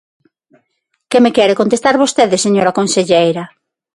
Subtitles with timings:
[1.09, 3.43] ¿Que me quere, contestar vostede, señora conselleira?